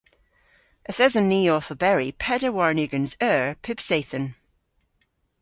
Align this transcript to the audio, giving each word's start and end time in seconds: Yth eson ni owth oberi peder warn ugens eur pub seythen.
Yth 0.89 1.03
eson 1.05 1.27
ni 1.31 1.41
owth 1.55 1.73
oberi 1.75 2.09
peder 2.23 2.51
warn 2.55 2.81
ugens 2.83 3.11
eur 3.29 3.47
pub 3.65 3.79
seythen. 3.87 4.25